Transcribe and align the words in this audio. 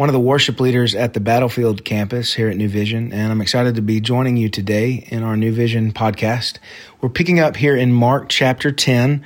one 0.00 0.08
of 0.08 0.14
the 0.14 0.18
worship 0.18 0.58
leaders 0.60 0.94
at 0.94 1.12
the 1.12 1.20
Battlefield 1.20 1.84
campus 1.84 2.32
here 2.32 2.48
at 2.48 2.56
New 2.56 2.70
Vision, 2.70 3.12
and 3.12 3.30
I'm 3.30 3.42
excited 3.42 3.74
to 3.74 3.82
be 3.82 4.00
joining 4.00 4.38
you 4.38 4.48
today 4.48 5.06
in 5.08 5.22
our 5.22 5.36
New 5.36 5.52
Vision 5.52 5.92
podcast. 5.92 6.56
We're 7.02 7.10
picking 7.10 7.38
up 7.38 7.54
here 7.54 7.76
in 7.76 7.92
Mark 7.92 8.30
chapter 8.30 8.72
10, 8.72 9.22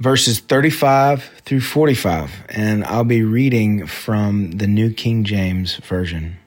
verses 0.00 0.40
35 0.40 1.22
through 1.44 1.60
45, 1.60 2.42
and 2.48 2.82
I'll 2.82 3.04
be 3.04 3.22
reading 3.22 3.86
from 3.86 4.50
the 4.50 4.66
New 4.66 4.92
King 4.92 5.22
James 5.22 5.76
Version. 5.76 6.38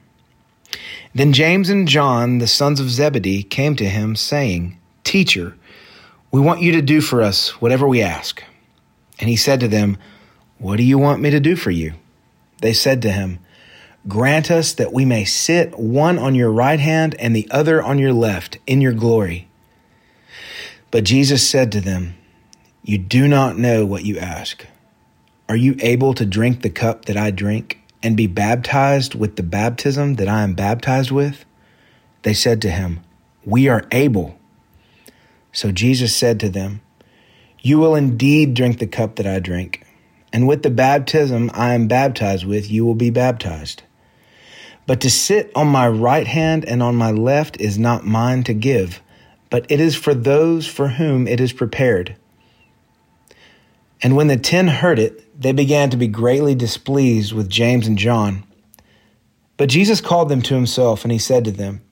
Then 1.14 1.32
James 1.32 1.70
and 1.70 1.88
John, 1.88 2.40
the 2.40 2.46
sons 2.46 2.80
of 2.80 2.90
Zebedee, 2.90 3.44
came 3.44 3.76
to 3.76 3.88
him, 3.88 4.14
saying, 4.14 4.78
Teacher, 5.04 5.56
we 6.30 6.42
want 6.42 6.60
you 6.60 6.72
to 6.72 6.82
do 6.82 7.00
for 7.00 7.22
us 7.22 7.62
whatever 7.62 7.88
we 7.88 8.02
ask. 8.02 8.44
And 9.18 9.30
he 9.30 9.36
said 9.36 9.58
to 9.60 9.68
them, 9.68 9.96
What 10.58 10.76
do 10.76 10.82
you 10.82 10.98
want 10.98 11.22
me 11.22 11.30
to 11.30 11.40
do 11.40 11.56
for 11.56 11.70
you? 11.70 11.94
They 12.60 12.72
said 12.72 13.02
to 13.02 13.10
him, 13.10 13.38
Grant 14.06 14.50
us 14.50 14.72
that 14.74 14.92
we 14.92 15.04
may 15.04 15.24
sit 15.24 15.78
one 15.78 16.18
on 16.18 16.34
your 16.34 16.50
right 16.50 16.80
hand 16.80 17.14
and 17.18 17.34
the 17.34 17.48
other 17.50 17.82
on 17.82 17.98
your 17.98 18.12
left 18.12 18.58
in 18.66 18.80
your 18.80 18.92
glory. 18.92 19.48
But 20.90 21.04
Jesus 21.04 21.46
said 21.46 21.70
to 21.72 21.80
them, 21.80 22.14
You 22.82 22.98
do 22.98 23.28
not 23.28 23.58
know 23.58 23.84
what 23.84 24.04
you 24.04 24.18
ask. 24.18 24.66
Are 25.48 25.56
you 25.56 25.76
able 25.80 26.14
to 26.14 26.24
drink 26.24 26.62
the 26.62 26.70
cup 26.70 27.04
that 27.06 27.16
I 27.16 27.30
drink 27.30 27.80
and 28.02 28.16
be 28.16 28.26
baptized 28.26 29.14
with 29.14 29.36
the 29.36 29.42
baptism 29.42 30.14
that 30.14 30.28
I 30.28 30.42
am 30.42 30.54
baptized 30.54 31.10
with? 31.10 31.44
They 32.22 32.34
said 32.34 32.62
to 32.62 32.70
him, 32.70 33.00
We 33.44 33.68
are 33.68 33.86
able. 33.90 34.38
So 35.52 35.72
Jesus 35.72 36.16
said 36.16 36.38
to 36.40 36.48
them, 36.48 36.80
You 37.60 37.78
will 37.78 37.94
indeed 37.94 38.54
drink 38.54 38.78
the 38.78 38.86
cup 38.86 39.16
that 39.16 39.26
I 39.26 39.38
drink 39.38 39.84
and 40.32 40.46
with 40.46 40.62
the 40.62 40.70
baptism 40.70 41.50
I 41.54 41.74
am 41.74 41.88
baptized 41.88 42.44
with, 42.44 42.70
you 42.70 42.84
will 42.84 42.94
be 42.94 43.10
baptized. 43.10 43.82
But 44.86 45.00
to 45.02 45.10
sit 45.10 45.52
on 45.54 45.68
my 45.68 45.86
right 45.88 46.26
hand 46.26 46.64
and 46.64 46.82
on 46.82 46.96
my 46.96 47.10
left 47.10 47.60
is 47.60 47.78
not 47.78 48.06
mine 48.06 48.42
to 48.44 48.54
give, 48.54 49.02
but 49.50 49.70
it 49.70 49.80
is 49.80 49.94
for 49.94 50.14
those 50.14 50.66
for 50.66 50.88
whom 50.88 51.26
it 51.26 51.40
is 51.40 51.52
prepared. 51.52 52.16
And 54.02 54.16
when 54.16 54.28
the 54.28 54.36
ten 54.36 54.68
heard 54.68 54.98
it, 54.98 55.40
they 55.40 55.52
began 55.52 55.90
to 55.90 55.96
be 55.96 56.08
greatly 56.08 56.54
displeased 56.54 57.32
with 57.32 57.50
James 57.50 57.86
and 57.86 57.98
John. 57.98 58.44
But 59.56 59.68
Jesus 59.68 60.00
called 60.00 60.28
them 60.28 60.42
to 60.42 60.54
himself, 60.54 61.04
and 61.04 61.12
he 61.12 61.18
said 61.18 61.44
to 61.44 61.50
them, 61.50 61.82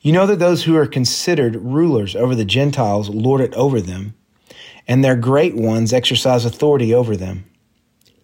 You 0.00 0.12
know 0.12 0.26
that 0.26 0.38
those 0.38 0.64
who 0.64 0.76
are 0.76 0.86
considered 0.86 1.56
rulers 1.56 2.14
over 2.14 2.34
the 2.34 2.44
Gentiles 2.44 3.08
lord 3.08 3.40
it 3.40 3.52
over 3.54 3.80
them, 3.80 4.14
and 4.86 5.04
their 5.04 5.16
great 5.16 5.56
ones 5.56 5.92
exercise 5.92 6.44
authority 6.44 6.94
over 6.94 7.16
them. 7.16 7.44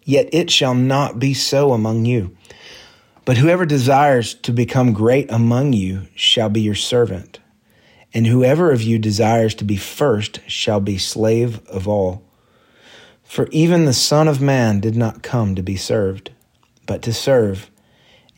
Yet 0.09 0.29
it 0.33 0.49
shall 0.49 0.73
not 0.73 1.19
be 1.19 1.35
so 1.35 1.71
among 1.71 2.05
you. 2.05 2.35
But 3.25 3.37
whoever 3.37 3.63
desires 3.63 4.33
to 4.41 4.51
become 4.51 4.91
great 4.91 5.31
among 5.31 5.73
you 5.73 6.07
shall 6.15 6.49
be 6.49 6.61
your 6.61 6.73
servant. 6.73 7.39
And 8.11 8.25
whoever 8.25 8.71
of 8.71 8.81
you 8.81 8.97
desires 8.97 9.53
to 9.53 9.63
be 9.63 9.77
first 9.77 10.39
shall 10.47 10.79
be 10.79 10.97
slave 10.97 11.63
of 11.67 11.87
all. 11.87 12.23
For 13.23 13.47
even 13.51 13.85
the 13.85 13.93
Son 13.93 14.27
of 14.27 14.41
Man 14.41 14.79
did 14.79 14.95
not 14.95 15.21
come 15.21 15.53
to 15.53 15.61
be 15.61 15.75
served, 15.75 16.31
but 16.87 17.03
to 17.03 17.13
serve, 17.13 17.69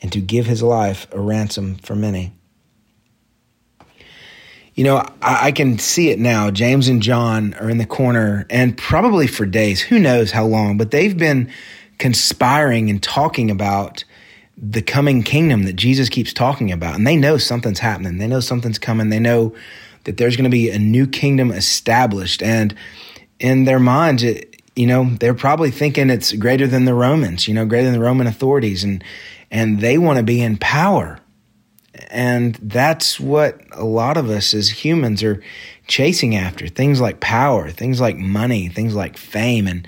and 0.02 0.12
to 0.12 0.20
give 0.20 0.44
his 0.44 0.62
life 0.62 1.06
a 1.10 1.18
ransom 1.18 1.76
for 1.76 1.94
many. 1.94 2.34
You 4.74 4.84
know, 4.84 4.96
I, 5.20 5.48
I, 5.48 5.52
can 5.52 5.78
see 5.78 6.08
it 6.08 6.18
now. 6.18 6.50
James 6.50 6.88
and 6.88 7.02
John 7.02 7.54
are 7.54 7.68
in 7.68 7.78
the 7.78 7.86
corner, 7.86 8.46
and 8.48 8.76
probably 8.76 9.26
for 9.26 9.44
days, 9.44 9.80
who 9.80 9.98
knows 9.98 10.30
how 10.30 10.46
long, 10.46 10.78
but 10.78 10.90
they've 10.90 11.16
been 11.16 11.50
conspiring 11.98 12.88
and 12.88 13.02
talking 13.02 13.50
about 13.50 14.04
the 14.56 14.82
coming 14.82 15.22
kingdom 15.22 15.64
that 15.64 15.74
Jesus 15.74 16.08
keeps 16.08 16.32
talking 16.32 16.72
about. 16.72 16.94
And 16.94 17.06
they 17.06 17.16
know 17.16 17.36
something's 17.36 17.80
happening, 17.80 18.18
they 18.18 18.26
know 18.26 18.40
something's 18.40 18.78
coming, 18.78 19.08
they 19.08 19.18
know 19.18 19.54
that 20.04 20.16
there's 20.16 20.36
going 20.36 20.44
to 20.44 20.50
be 20.50 20.70
a 20.70 20.78
new 20.78 21.06
kingdom 21.06 21.50
established. 21.50 22.42
And 22.42 22.74
in 23.38 23.64
their 23.64 23.78
minds, 23.78 24.22
it, 24.22 24.62
you 24.74 24.86
know, 24.86 25.10
they're 25.20 25.34
probably 25.34 25.70
thinking 25.70 26.10
it's 26.10 26.32
greater 26.32 26.66
than 26.66 26.86
the 26.86 26.94
Romans, 26.94 27.46
you 27.46 27.54
know, 27.54 27.66
greater 27.66 27.84
than 27.84 27.94
the 27.94 28.04
Roman 28.04 28.26
authorities. 28.26 28.84
And, 28.84 29.04
and 29.50 29.80
they 29.80 29.98
want 29.98 30.16
to 30.16 30.22
be 30.22 30.40
in 30.40 30.56
power. 30.56 31.18
And 32.10 32.54
that's 32.54 33.20
what 33.20 33.60
a 33.72 33.84
lot 33.84 34.16
of 34.16 34.30
us 34.30 34.54
as 34.54 34.84
humans 34.84 35.22
are 35.22 35.42
chasing 35.86 36.34
after 36.36 36.66
things 36.66 37.00
like 37.00 37.20
power, 37.20 37.70
things 37.70 38.00
like 38.00 38.16
money, 38.16 38.68
things 38.68 38.94
like 38.94 39.18
fame. 39.18 39.66
And, 39.66 39.86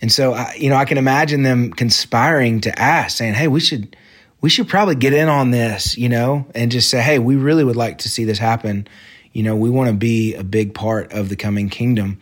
and 0.00 0.10
so, 0.10 0.32
I, 0.32 0.54
you 0.58 0.70
know, 0.70 0.76
I 0.76 0.86
can 0.86 0.98
imagine 0.98 1.42
them 1.42 1.72
conspiring 1.72 2.62
to 2.62 2.78
ask, 2.78 3.18
saying, 3.18 3.34
Hey, 3.34 3.48
we 3.48 3.60
should, 3.60 3.96
we 4.40 4.48
should 4.48 4.68
probably 4.68 4.94
get 4.94 5.12
in 5.12 5.28
on 5.28 5.50
this, 5.50 5.98
you 5.98 6.08
know, 6.08 6.46
and 6.54 6.70
just 6.70 6.88
say, 6.88 7.02
Hey, 7.02 7.18
we 7.18 7.36
really 7.36 7.64
would 7.64 7.76
like 7.76 7.98
to 7.98 8.08
see 8.08 8.24
this 8.24 8.38
happen. 8.38 8.88
You 9.34 9.42
know, 9.42 9.56
we 9.56 9.68
want 9.68 9.90
to 9.90 9.96
be 9.96 10.34
a 10.34 10.44
big 10.44 10.72
part 10.74 11.12
of 11.12 11.28
the 11.28 11.36
coming 11.36 11.68
kingdom 11.68 12.18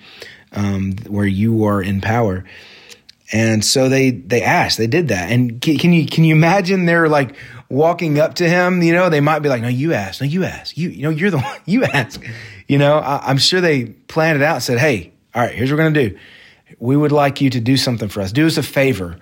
um, 0.53 0.97
where 1.07 1.27
you 1.27 1.65
are 1.65 1.81
in 1.81 2.01
power. 2.01 2.45
And 3.33 3.65
so 3.65 3.89
they 3.89 4.11
they 4.11 4.43
asked, 4.43 4.79
they 4.79 4.87
did 4.87 5.09
that. 5.09 5.31
And 5.31 5.61
can, 5.61 5.79
can 5.79 5.93
you 5.93 6.07
can 6.07 6.25
you 6.25 6.35
imagine 6.35 6.85
they're 6.85 7.09
like 7.09 7.37
walking 7.69 8.19
up 8.19 8.35
to 8.35 8.49
him, 8.49 8.83
you 8.83 8.93
know, 8.93 9.09
they 9.09 9.21
might 9.21 9.41
be 9.41 9.49
like, 9.49 9.63
no, 9.63 9.69
you 9.69 9.95
ask, 9.95 10.21
no, 10.21 10.27
you 10.27 10.45
ask, 10.45 10.77
you, 10.77 10.89
you 10.89 11.03
know, 11.03 11.11
you're 11.11 11.31
the 11.31 11.39
one, 11.41 11.61
you 11.65 11.85
ask, 11.85 12.23
you 12.69 12.79
know, 12.79 12.99
I, 12.99 13.31
am 13.31 13.39
sure 13.39 13.61
they 13.61 13.87
planned 13.87 14.41
it 14.41 14.45
out, 14.45 14.57
and 14.57 14.63
said, 14.63 14.79
Hey, 14.79 15.13
all 15.35 15.43
right, 15.43 15.55
here's 15.55 15.71
what 15.71 15.79
we're 15.79 15.91
going 15.91 15.95
to 15.95 16.11
do. 16.11 16.19
We 16.79 16.97
would 16.97 17.13
like 17.13 17.41
you 17.41 17.51
to 17.51 17.61
do 17.61 17.77
something 17.77 18.09
for 18.09 18.21
us. 18.21 18.33
Do 18.33 18.47
us 18.47 18.57
a 18.57 18.63
favor. 18.63 19.19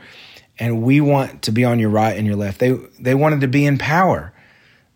And 0.58 0.82
we 0.82 1.00
want 1.00 1.42
to 1.42 1.52
be 1.52 1.64
on 1.64 1.78
your 1.78 1.88
right 1.88 2.16
and 2.16 2.26
your 2.26 2.36
left. 2.36 2.60
They, 2.60 2.72
they 3.00 3.14
wanted 3.14 3.41
to 3.41 3.48
be 3.48 3.64
in 3.64 3.78
power 3.78 4.32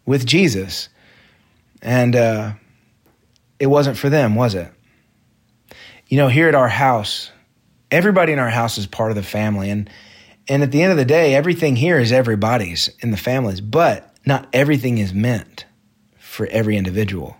with 0.05 0.27
Jesus. 0.27 0.89
And, 1.83 2.15
uh, 2.15 2.53
it 3.59 3.67
wasn't 3.67 3.97
for 3.97 4.11
them, 4.11 4.35
was 4.35 4.55
it? 4.55 4.71
You 6.09 6.19
know, 6.19 6.29
here 6.29 6.49
at 6.49 6.55
our 6.55 6.69
house, 6.69 7.31
everybody 7.91 8.33
in 8.33 8.39
our 8.39 8.51
house 8.51 8.77
is 8.77 8.87
part 8.87 9.11
of 9.11 9.17
the 9.17 9.23
family. 9.23 9.71
And, 9.71 9.91
and 10.49 10.63
at 10.63 10.71
the 10.71 10.83
end 10.83 10.93
of 10.93 10.99
the 10.99 11.05
day, 11.05 11.35
everything 11.35 11.77
here 11.77 11.99
is 11.99 12.13
everybody's 12.13 12.89
in 13.01 13.11
the 13.11 13.17
families, 13.17 13.61
but 13.61 14.15
not 14.25 14.49
everything 14.53 14.99
is 14.99 15.13
meant 15.13 15.65
for 16.19 16.47
every 16.47 16.77
individual. 16.77 17.37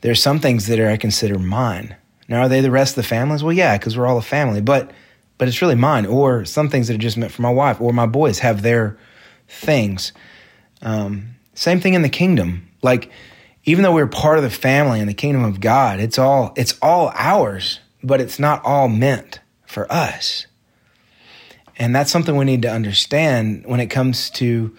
There 0.00 0.12
are 0.12 0.16
some 0.16 0.40
things 0.40 0.66
that 0.66 0.80
are 0.80 0.88
I 0.88 0.96
consider 0.96 1.38
mine. 1.38 1.96
Now, 2.28 2.42
are 2.42 2.48
they 2.48 2.60
the 2.60 2.70
rest 2.70 2.92
of 2.92 3.02
the 3.02 3.08
families? 3.08 3.42
Well, 3.42 3.52
yeah, 3.52 3.76
because 3.76 3.96
we're 3.96 4.06
all 4.06 4.18
a 4.18 4.22
family, 4.22 4.60
but 4.60 4.90
but 5.36 5.48
it's 5.48 5.62
really 5.62 5.74
mine. 5.74 6.06
Or 6.06 6.44
some 6.44 6.68
things 6.68 6.88
that 6.88 6.94
are 6.94 6.98
just 6.98 7.16
meant 7.16 7.32
for 7.32 7.42
my 7.42 7.50
wife 7.50 7.80
or 7.80 7.92
my 7.92 8.06
boys 8.06 8.40
have 8.40 8.62
their 8.62 8.98
things. 9.48 10.12
Um, 10.82 11.36
same 11.54 11.80
thing 11.80 11.94
in 11.94 12.02
the 12.02 12.08
kingdom. 12.08 12.68
Like 12.82 13.10
even 13.64 13.82
though 13.82 13.92
we're 13.92 14.06
part 14.06 14.38
of 14.38 14.44
the 14.44 14.50
family 14.50 15.00
and 15.00 15.08
the 15.08 15.14
kingdom 15.14 15.44
of 15.44 15.60
God, 15.60 16.00
it's 16.00 16.18
all 16.18 16.52
it's 16.56 16.78
all 16.80 17.12
ours, 17.14 17.80
but 18.02 18.20
it's 18.20 18.38
not 18.38 18.64
all 18.64 18.88
meant 18.88 19.40
for 19.66 19.90
us. 19.92 20.46
And 21.80 21.96
that's 21.96 22.12
something 22.12 22.36
we 22.36 22.44
need 22.44 22.60
to 22.62 22.70
understand 22.70 23.64
when 23.64 23.80
it 23.80 23.86
comes 23.86 24.28
to 24.32 24.76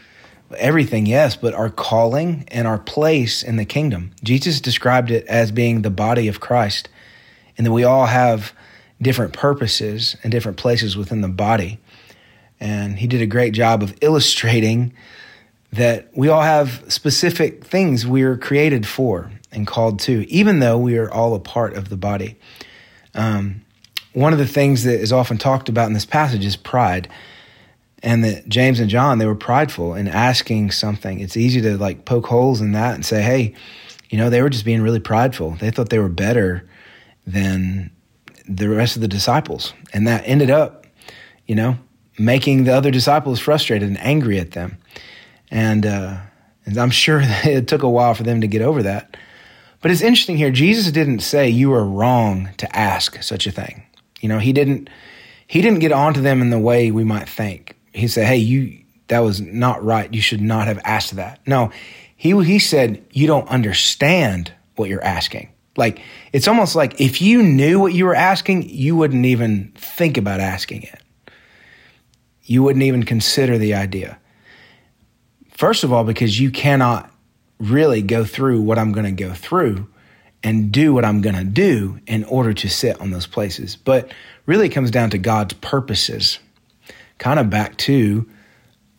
everything, 0.56 1.08
yes, 1.08 1.36
but 1.36 1.56
our 1.56 1.72
calling 1.72 2.46
and 2.50 2.68
our 2.68 2.78
place 2.78 3.42
in 3.42 3.56
the 3.56 3.66
kingdom. 3.66 4.12
Jesus 4.24 4.62
described 4.62 5.10
it 5.10 5.26
as 5.26 5.52
being 5.52 5.82
the 5.82 5.90
body 5.90 6.28
of 6.28 6.40
Christ, 6.40 6.90
and 7.58 7.66
that 7.66 7.72
we 7.72 7.84
all 7.84 8.06
have 8.06 8.54
different 9.02 9.34
purposes 9.34 10.16
and 10.22 10.32
different 10.32 10.58
places 10.60 10.96
within 10.96 11.22
the 11.22 11.28
body. 11.28 11.80
And 12.60 13.00
he 13.00 13.08
did 13.08 13.24
a 13.24 13.26
great 13.26 13.56
job 13.56 13.82
of 13.82 13.96
illustrating 14.02 14.94
that 15.74 16.12
we 16.14 16.28
all 16.28 16.44
have 16.44 16.84
specific 16.88 17.66
things 17.66 18.06
we 18.06 18.22
are 18.22 18.38
created 18.38 18.86
for 18.86 19.32
and 19.52 19.66
called 19.66 20.00
to, 20.02 20.30
even 20.30 20.60
though 20.60 20.78
we 20.78 21.00
are 21.00 21.12
all 21.12 21.34
a 21.34 21.40
part 21.40 21.74
of 21.74 21.90
the 21.90 21.98
body. 21.98 22.38
Um, 23.16 23.64
one 24.14 24.34
of 24.34 24.40
the 24.40 24.48
things 24.48 24.84
that 24.84 25.00
is 25.00 25.14
often 25.14 25.38
talked 25.38 25.70
about 25.70 25.88
in 25.88 25.94
this 25.94 26.06
passage 26.06 26.46
is 26.46 26.56
pride. 26.56 27.10
And 28.04 28.24
that 28.24 28.50
James 28.50 28.80
and 28.80 28.90
John, 28.90 29.20
they 29.20 29.28
were 29.28 29.36
prideful 29.36 29.94
in 29.94 30.08
asking 30.08 30.72
something. 30.72 31.20
It's 31.20 31.38
easy 31.38 31.62
to 31.62 31.78
like 31.78 32.06
poke 32.06 32.26
holes 32.26 32.60
in 32.60 32.72
that 32.72 32.96
and 32.96 33.06
say, 33.06 33.22
hey, 33.22 33.54
you 34.10 34.18
know, 34.18 34.30
they 34.30 34.42
were 34.42 34.50
just 34.50 34.66
being 34.66 34.82
really 34.82 35.00
prideful. 35.00 35.52
They 35.52 35.70
thought 35.70 35.90
they 35.90 36.00
were 36.00 36.10
better 36.10 36.68
than 37.28 37.92
the 38.48 38.70
rest 38.70 38.96
of 38.96 39.02
the 39.02 39.08
disciples. 39.08 39.74
And 39.94 40.08
that 40.08 40.24
ended 40.26 40.50
up, 40.50 40.88
you 41.46 41.56
know, 41.56 41.78
making 42.18 42.64
the 42.64 42.74
other 42.74 42.92
disciples 42.92 43.40
frustrated 43.40 43.88
and 43.88 44.00
angry 44.00 44.40
at 44.40 44.52
them. 44.52 44.78
And, 45.52 45.86
uh, 45.86 46.18
and 46.66 46.78
I'm 46.78 46.90
sure 46.90 47.22
it 47.24 47.68
took 47.68 47.84
a 47.84 47.90
while 47.90 48.16
for 48.16 48.24
them 48.24 48.42
to 48.42 48.48
get 48.48 48.62
over 48.64 48.84
that. 48.84 49.16
But 49.82 49.92
it's 49.92 50.02
interesting 50.02 50.38
here. 50.38 50.52
Jesus 50.52 50.92
didn't 50.92 51.20
say 51.20 51.50
you 51.50 51.74
are 51.74 51.86
wrong 51.86 52.50
to 52.58 52.76
ask 52.76 53.22
such 53.24 53.48
a 53.48 53.52
thing. 53.52 53.84
You 54.22 54.30
know, 54.30 54.40
he 54.40 54.54
didn't 54.54 54.90
he 55.48 55.62
didn't 55.62 55.80
get 55.80 55.92
onto 55.92 56.22
them 56.22 56.42
in 56.42 56.50
the 56.50 56.60
way 56.60 56.92
we 56.92 57.04
might 57.04 57.28
think. 57.28 57.76
He 57.92 58.08
said, 58.08 58.26
"Hey, 58.26 58.38
you 58.38 58.80
that 59.08 59.20
was 59.20 59.42
not 59.42 59.84
right. 59.84 60.14
You 60.14 60.22
should 60.22 60.42
not 60.42 60.68
have 60.68 60.80
asked 60.86 61.16
that." 61.18 61.42
No, 61.46 61.72
he 62.16 62.32
he 62.44 62.60
said 62.60 63.04
you 63.12 63.28
don't 63.28 63.50
understand 63.50 64.54
what 64.76 64.90
you're 64.90 65.04
asking. 65.04 65.50
Like 65.76 66.02
it's 66.32 66.48
almost 66.48 66.76
like 66.76 67.02
if 67.02 67.22
you 67.22 67.44
knew 67.44 67.80
what 67.80 67.94
you 67.94 68.06
were 68.06 68.16
asking, 68.16 68.70
you 68.70 68.96
wouldn't 68.96 69.26
even 69.26 69.74
think 69.76 70.18
about 70.18 70.40
asking 70.40 70.84
it. 70.84 71.02
You 72.44 72.64
wouldn't 72.64 72.84
even 72.84 73.04
consider 73.04 73.58
the 73.58 73.74
idea. 73.74 74.20
First 75.50 75.84
of 75.84 75.92
all, 75.92 76.04
because 76.04 76.40
you 76.40 76.52
cannot 76.52 77.12
really 77.60 78.02
go 78.02 78.26
through 78.26 78.62
what 78.62 78.80
I'm 78.80 78.92
going 78.92 79.06
to 79.16 79.24
go 79.24 79.34
through 79.34 79.88
and 80.44 80.72
do 80.72 80.94
what 80.94 81.06
I'm 81.06 81.22
going 81.22 81.36
to 81.36 81.44
do 81.44 82.00
in 82.08 82.24
order 82.26 82.54
to 82.54 82.70
sit 82.70 83.00
on 83.00 83.12
those 83.12 83.28
places. 83.28 83.76
But 83.76 84.12
really, 84.46 84.68
it 84.68 84.72
comes 84.72 84.92
down 84.92 85.10
to 85.12 85.18
God's 85.18 85.54
purposes, 85.54 86.40
kind 87.18 87.40
of 87.40 87.50
back 87.50 87.78
to 87.78 88.28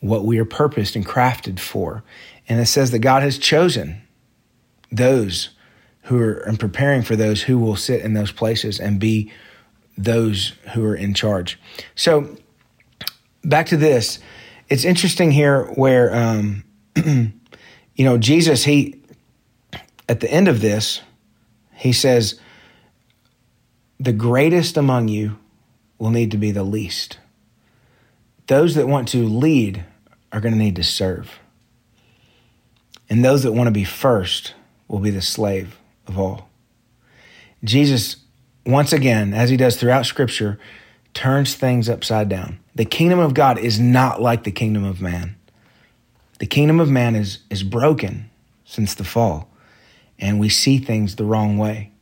what 0.00 0.24
we 0.24 0.38
are 0.38 0.44
purposed 0.44 0.96
and 0.96 1.06
crafted 1.06 1.58
for. 1.58 2.02
And 2.48 2.60
it 2.60 2.66
says 2.66 2.90
that 2.90 3.00
God 3.00 3.22
has 3.22 3.38
chosen 3.38 4.02
those 4.90 5.50
who 6.04 6.20
are 6.20 6.34
and 6.34 6.58
preparing 6.58 7.02
for 7.02 7.16
those 7.16 7.42
who 7.42 7.58
will 7.58 7.76
sit 7.76 8.02
in 8.02 8.14
those 8.14 8.32
places 8.32 8.80
and 8.80 8.98
be 8.98 9.32
those 9.96 10.54
who 10.74 10.84
are 10.84 10.96
in 10.96 11.14
charge. 11.14 11.58
So, 11.94 12.36
back 13.44 13.66
to 13.66 13.76
this, 13.76 14.18
it's 14.68 14.84
interesting 14.84 15.30
here 15.30 15.64
where. 15.74 16.14
Um, 16.14 16.64
you 17.94 18.04
know, 18.04 18.18
Jesus, 18.18 18.64
he, 18.64 19.00
at 20.08 20.20
the 20.20 20.30
end 20.30 20.48
of 20.48 20.60
this, 20.60 21.00
he 21.82 21.92
says, 21.92 22.38
the 23.98 24.12
greatest 24.12 24.76
among 24.76 25.08
you 25.08 25.36
will 25.98 26.10
need 26.10 26.30
to 26.30 26.36
be 26.36 26.52
the 26.52 26.62
least. 26.62 27.18
Those 28.46 28.76
that 28.76 28.86
want 28.86 29.08
to 29.08 29.26
lead 29.26 29.84
are 30.30 30.40
going 30.40 30.52
to 30.52 30.58
need 30.58 30.76
to 30.76 30.84
serve. 30.84 31.40
And 33.10 33.24
those 33.24 33.42
that 33.42 33.50
want 33.50 33.66
to 33.66 33.72
be 33.72 33.82
first 33.82 34.54
will 34.86 35.00
be 35.00 35.10
the 35.10 35.20
slave 35.20 35.76
of 36.06 36.20
all. 36.20 36.48
Jesus, 37.64 38.14
once 38.64 38.92
again, 38.92 39.34
as 39.34 39.50
he 39.50 39.56
does 39.56 39.76
throughout 39.76 40.06
Scripture, 40.06 40.60
turns 41.14 41.56
things 41.56 41.88
upside 41.88 42.28
down. 42.28 42.60
The 42.76 42.84
kingdom 42.84 43.18
of 43.18 43.34
God 43.34 43.58
is 43.58 43.80
not 43.80 44.22
like 44.22 44.44
the 44.44 44.52
kingdom 44.52 44.84
of 44.84 45.00
man. 45.00 45.34
The 46.38 46.46
kingdom 46.46 46.78
of 46.78 46.88
man 46.88 47.16
is, 47.16 47.40
is 47.50 47.64
broken 47.64 48.30
since 48.64 48.94
the 48.94 49.04
fall, 49.04 49.51
and 50.22 50.40
we 50.40 50.48
see 50.48 50.78
things 50.78 51.16
the 51.16 51.24
wrong 51.24 51.58
way. 51.58 51.92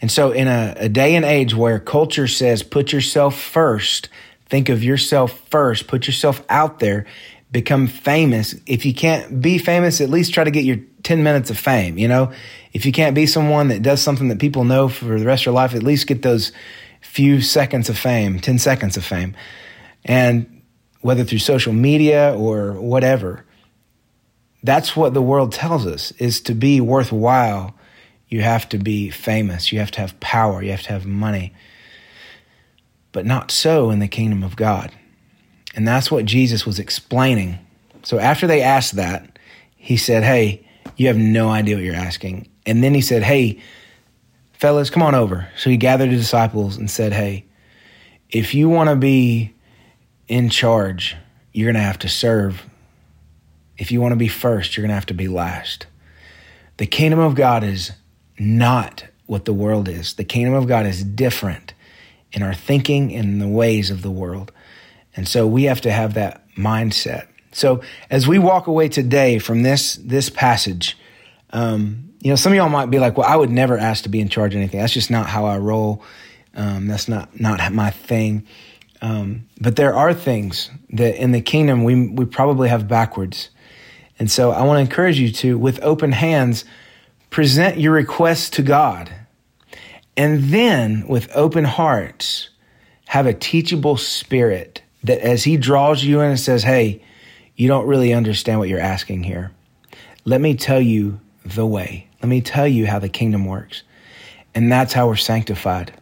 And 0.00 0.12
so, 0.12 0.30
in 0.30 0.46
a, 0.46 0.74
a 0.76 0.88
day 0.88 1.16
and 1.16 1.24
age 1.24 1.54
where 1.54 1.80
culture 1.80 2.28
says, 2.28 2.62
put 2.62 2.92
yourself 2.92 3.40
first, 3.40 4.10
think 4.46 4.68
of 4.68 4.84
yourself 4.84 5.40
first, 5.50 5.86
put 5.86 6.06
yourself 6.06 6.44
out 6.50 6.78
there, 6.78 7.06
become 7.50 7.86
famous. 7.86 8.54
If 8.66 8.84
you 8.84 8.92
can't 8.92 9.40
be 9.40 9.56
famous, 9.56 10.00
at 10.02 10.10
least 10.10 10.34
try 10.34 10.44
to 10.44 10.50
get 10.50 10.64
your 10.64 10.76
10 11.04 11.22
minutes 11.22 11.48
of 11.48 11.58
fame. 11.58 11.96
You 11.96 12.06
know, 12.06 12.32
if 12.74 12.84
you 12.84 12.92
can't 12.92 13.14
be 13.14 13.26
someone 13.26 13.68
that 13.68 13.82
does 13.82 14.02
something 14.02 14.28
that 14.28 14.38
people 14.38 14.64
know 14.64 14.88
for 14.88 15.18
the 15.18 15.24
rest 15.24 15.42
of 15.42 15.46
your 15.46 15.54
life, 15.54 15.74
at 15.74 15.82
least 15.82 16.06
get 16.06 16.20
those 16.20 16.52
few 17.00 17.40
seconds 17.40 17.88
of 17.88 17.96
fame, 17.96 18.40
10 18.40 18.58
seconds 18.58 18.96
of 18.98 19.04
fame. 19.04 19.34
And 20.04 20.62
whether 21.00 21.24
through 21.24 21.38
social 21.38 21.72
media 21.72 22.34
or 22.36 22.72
whatever, 22.72 23.46
that's 24.64 24.96
what 24.96 25.14
the 25.14 25.22
world 25.22 25.52
tells 25.52 25.86
us 25.86 26.10
is 26.12 26.40
to 26.40 26.54
be 26.54 26.80
worthwhile 26.80 27.74
you 28.34 28.40
have 28.40 28.68
to 28.70 28.78
be 28.78 29.10
famous. 29.10 29.70
You 29.70 29.78
have 29.78 29.92
to 29.92 30.00
have 30.00 30.18
power. 30.18 30.60
You 30.60 30.72
have 30.72 30.82
to 30.82 30.92
have 30.92 31.06
money. 31.06 31.52
But 33.12 33.26
not 33.26 33.52
so 33.52 33.90
in 33.90 34.00
the 34.00 34.08
kingdom 34.08 34.42
of 34.42 34.56
god. 34.56 34.90
And 35.76 35.86
that's 35.86 36.10
what 36.10 36.24
jesus 36.24 36.66
was 36.66 36.80
explaining. 36.80 37.60
So 38.02 38.18
after 38.18 38.48
they 38.48 38.60
asked 38.60 38.96
that 38.96 39.38
he 39.76 39.96
said 39.96 40.24
hey 40.24 40.66
you 40.96 41.06
have 41.06 41.16
no 41.16 41.48
idea 41.48 41.76
what 41.76 41.84
you're 41.84 41.94
asking. 41.94 42.48
And 42.66 42.82
then 42.82 42.92
he 42.92 43.00
said 43.00 43.22
hey 43.22 43.60
fellas 44.52 44.90
come 44.90 45.02
on 45.04 45.14
over. 45.14 45.48
So 45.56 45.70
he 45.70 45.76
gathered 45.76 46.10
the 46.10 46.16
disciples 46.16 46.76
and 46.76 46.90
said 46.90 47.12
hey 47.12 47.44
if 48.30 48.52
you 48.52 48.68
want 48.68 48.90
to 48.90 48.96
be 48.96 49.54
in 50.26 50.50
charge 50.50 51.16
you're 51.52 51.70
going 51.70 51.80
to 51.80 51.86
have 51.86 52.00
to 52.00 52.08
serve 52.08 52.68
if 53.78 53.90
you 53.90 54.00
want 54.00 54.12
to 54.12 54.16
be 54.16 54.28
first, 54.28 54.76
you're 54.76 54.82
going 54.82 54.90
to 54.90 54.94
have 54.94 55.06
to 55.06 55.14
be 55.14 55.28
last. 55.28 55.86
The 56.76 56.86
kingdom 56.86 57.18
of 57.18 57.34
God 57.34 57.64
is 57.64 57.92
not 58.38 59.04
what 59.26 59.44
the 59.44 59.52
world 59.52 59.88
is. 59.88 60.14
The 60.14 60.24
kingdom 60.24 60.54
of 60.54 60.66
God 60.66 60.86
is 60.86 61.02
different 61.02 61.74
in 62.32 62.42
our 62.42 62.54
thinking 62.54 63.14
and 63.14 63.40
the 63.40 63.48
ways 63.48 63.90
of 63.90 64.02
the 64.02 64.10
world. 64.10 64.52
And 65.16 65.28
so 65.28 65.46
we 65.46 65.64
have 65.64 65.80
to 65.82 65.92
have 65.92 66.14
that 66.14 66.42
mindset. 66.56 67.28
So 67.52 67.82
as 68.10 68.26
we 68.26 68.38
walk 68.38 68.66
away 68.66 68.88
today 68.88 69.38
from 69.38 69.62
this 69.62 69.94
this 69.96 70.28
passage, 70.28 70.98
um, 71.50 72.12
you 72.20 72.30
know, 72.30 72.36
some 72.36 72.52
of 72.52 72.56
y'all 72.56 72.68
might 72.68 72.90
be 72.90 72.98
like, 72.98 73.16
"Well, 73.16 73.28
I 73.28 73.36
would 73.36 73.50
never 73.50 73.78
ask 73.78 74.02
to 74.04 74.08
be 74.08 74.20
in 74.20 74.28
charge 74.28 74.54
of 74.54 74.58
anything. 74.58 74.80
That's 74.80 74.92
just 74.92 75.10
not 75.10 75.28
how 75.28 75.46
I 75.46 75.58
roll. 75.58 76.02
Um, 76.56 76.88
that's 76.88 77.08
not 77.08 77.38
not 77.38 77.72
my 77.72 77.90
thing." 77.90 78.44
Um, 79.00 79.46
but 79.60 79.76
there 79.76 79.94
are 79.94 80.12
things 80.12 80.70
that 80.90 81.20
in 81.20 81.30
the 81.30 81.40
kingdom 81.40 81.84
we 81.84 82.08
we 82.08 82.24
probably 82.24 82.68
have 82.68 82.88
backwards. 82.88 83.50
And 84.18 84.30
so 84.30 84.50
I 84.50 84.62
want 84.62 84.76
to 84.76 84.80
encourage 84.80 85.18
you 85.18 85.30
to, 85.32 85.58
with 85.58 85.82
open 85.82 86.12
hands, 86.12 86.64
present 87.30 87.78
your 87.78 87.92
requests 87.92 88.50
to 88.50 88.62
God. 88.62 89.12
And 90.16 90.44
then, 90.44 91.06
with 91.08 91.34
open 91.34 91.64
hearts, 91.64 92.50
have 93.06 93.26
a 93.26 93.34
teachable 93.34 93.96
spirit 93.96 94.82
that 95.02 95.18
as 95.18 95.42
He 95.42 95.56
draws 95.56 96.04
you 96.04 96.20
in 96.20 96.30
and 96.30 96.40
says, 96.40 96.62
Hey, 96.62 97.02
you 97.56 97.66
don't 97.66 97.86
really 97.86 98.12
understand 98.12 98.60
what 98.60 98.68
you're 98.68 98.80
asking 98.80 99.24
here. 99.24 99.50
Let 100.24 100.40
me 100.40 100.54
tell 100.54 100.80
you 100.80 101.20
the 101.44 101.66
way. 101.66 102.08
Let 102.22 102.28
me 102.28 102.40
tell 102.40 102.68
you 102.68 102.86
how 102.86 103.00
the 103.00 103.08
kingdom 103.08 103.44
works. 103.44 103.82
And 104.54 104.70
that's 104.70 104.92
how 104.92 105.08
we're 105.08 105.16
sanctified. 105.16 105.92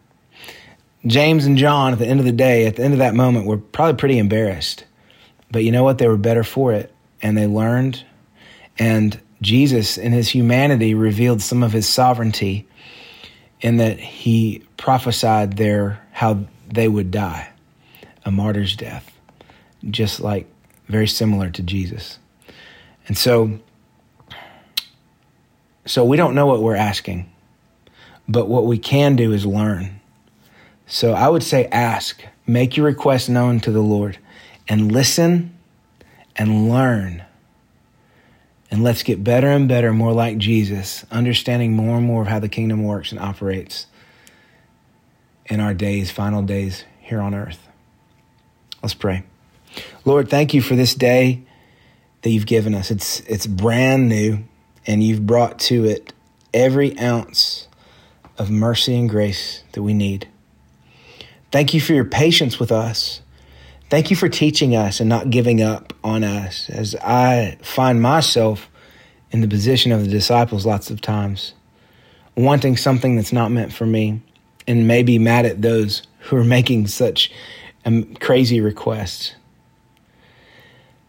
James 1.07 1.47
and 1.47 1.57
John, 1.57 1.95
at 1.95 1.99
the 1.99 2.07
end 2.07 2.21
of 2.21 2.27
the 2.27 2.33
day, 2.33 2.67
at 2.67 2.77
the 2.77 2.85
end 2.85 2.93
of 2.93 2.99
that 2.99 3.15
moment, 3.15 3.47
were 3.47 3.57
probably 3.57 3.99
pretty 3.99 4.19
embarrassed. 4.19 4.85
But 5.51 5.65
you 5.65 5.73
know 5.73 5.83
what? 5.83 5.99
They 5.99 6.07
were 6.07 6.17
better 6.17 6.45
for 6.45 6.73
it 6.73 6.95
and 7.23 7.37
they 7.37 7.47
learned. 7.47 8.05
And 8.79 9.21
Jesus, 9.41 9.97
in 9.97 10.13
his 10.13 10.29
humanity, 10.29 10.95
revealed 10.95 11.41
some 11.41 11.63
of 11.63 11.73
his 11.73 11.89
sovereignty 11.89 12.67
in 13.61 13.77
that 13.77 13.99
he 13.99 14.63
prophesied 14.77 15.57
their 15.57 16.05
how 16.11 16.45
they 16.69 16.89
would 16.89 17.11
die, 17.11 17.51
a 18.25 18.31
martyr's 18.31 18.77
death, 18.77 19.17
just 19.89 20.21
like 20.21 20.47
very 20.89 21.07
similar 21.07 21.51
to 21.51 21.63
Jesus. 21.63 22.19
And 23.09 23.17
so, 23.17 23.59
so 25.87 26.05
we 26.05 26.17
don't 26.17 26.35
know 26.35 26.47
what 26.47 26.63
we're 26.63 26.77
asking, 26.77 27.31
but 28.29 28.49
what 28.49 28.67
we 28.67 28.79
can 28.79 29.17
do 29.17 29.33
is 29.33 29.47
learn. 29.47 30.01
So 30.87 31.13
I 31.13 31.29
would 31.29 31.43
say 31.43 31.67
ask, 31.67 32.23
make 32.47 32.77
your 32.77 32.87
request 32.87 33.29
known 33.29 33.61
to 33.61 33.71
the 33.71 33.81
Lord, 33.81 34.19
and 34.69 34.93
listen 34.93 35.57
and 36.37 36.69
learn. 36.71 37.25
And 38.71 38.83
let's 38.83 39.03
get 39.03 39.23
better 39.23 39.49
and 39.49 39.69
better, 39.69 39.93
more 39.93 40.13
like 40.13 40.39
Jesus, 40.39 41.05
understanding 41.11 41.73
more 41.73 41.99
and 41.99 42.07
more 42.07 42.23
of 42.23 42.29
how 42.29 42.39
the 42.39 42.49
kingdom 42.49 42.85
works 42.85 43.13
and 43.13 43.21
operates 43.21 43.87
in 45.47 45.61
our 45.61 45.75
days, 45.75 46.11
final 46.11 46.43
days 46.43 46.85
here 47.01 47.21
on 47.21 47.35
earth. 47.35 47.69
Let's 48.83 48.95
pray. 48.95 49.25
Lord, 50.05 50.29
thank 50.29 50.55
you 50.55 50.63
for 50.63 50.75
this 50.75 50.95
day 50.95 51.43
that 52.23 52.31
you've 52.31 52.47
given 52.47 52.75
us. 52.75 52.91
It's, 52.91 53.21
it's 53.21 53.47
brand 53.47 54.09
new, 54.09 54.45
and 54.87 55.03
you've 55.03 55.27
brought 55.27 55.59
to 55.61 55.85
it 55.85 56.13
every 56.55 56.99
ounce 56.99 57.69
of 58.39 58.51
mercy 58.51 58.97
and 58.97 59.09
grace 59.09 59.63
that 59.73 59.83
we 59.83 59.95
need. 59.95 60.29
Thank 61.51 61.75
you 61.75 61.81
for 61.81 61.93
your 61.93 62.05
patience 62.05 62.59
with 62.59 62.73
us 62.73 63.21
Thank 63.93 64.09
you 64.09 64.17
for 64.17 64.31
teaching 64.31 64.75
us 64.75 65.01
and 65.01 65.09
not 65.11 65.29
giving 65.29 65.61
up 65.61 65.93
on 66.03 66.25
us 66.25 66.71
as 66.71 66.97
I 66.97 67.59
find 67.61 68.01
myself 68.01 68.71
in 69.31 69.43
the 69.43 69.47
position 69.47 69.93
of 69.93 70.01
the 70.01 70.11
disciples 70.11 70.65
lots 70.65 70.89
of 70.89 71.03
times, 71.03 71.53
wanting 72.35 72.79
something 72.79 73.17
that's 73.17 73.35
not 73.35 73.51
meant 73.51 73.71
for 73.71 73.85
me 73.85 74.23
and 74.67 74.89
maybe 74.89 75.19
mad 75.19 75.45
at 75.45 75.61
those 75.61 76.05
who 76.21 76.39
are 76.39 76.43
making 76.45 76.87
such 76.87 77.31
um, 77.85 78.15
crazy 78.15 78.63
requests. 78.63 79.35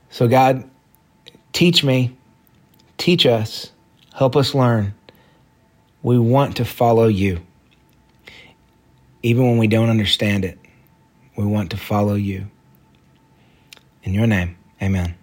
So, 0.09 0.27
God, 0.27 0.69
teach 1.53 1.85
me, 1.85 2.17
teach 2.97 3.25
us, 3.25 3.71
help 4.13 4.35
us 4.35 4.53
learn. 4.53 4.93
We 6.01 6.19
want 6.19 6.57
to 6.57 6.65
follow 6.65 7.07
you. 7.07 7.39
Even 9.21 9.45
when 9.45 9.57
we 9.57 9.67
don't 9.67 9.89
understand 9.89 10.43
it, 10.43 10.59
we 11.37 11.45
want 11.45 11.71
to 11.71 11.77
follow 11.77 12.15
you. 12.15 12.49
In 14.03 14.13
your 14.13 14.27
name, 14.27 14.57
amen. 14.81 15.15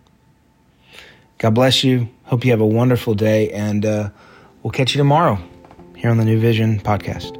God 1.39 1.55
bless 1.55 1.85
you. 1.85 2.09
Hope 2.25 2.45
you 2.45 2.51
have 2.51 2.61
a 2.61 2.67
wonderful 2.67 3.15
day, 3.15 3.51
and 3.51 3.85
uh, 3.85 4.11
we'll 4.63 4.73
catch 4.73 4.95
you 4.95 4.99
tomorrow. 4.99 5.39
here 5.97 6.11
on 6.11 6.17
the 6.17 6.25
New 6.25 6.41
Vision 6.41 6.81
podcast. 6.81 7.40